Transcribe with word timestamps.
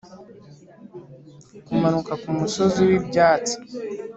kumanuka 1.65 2.11
kumusozi 2.21 2.79
wibyatsi 2.89 3.55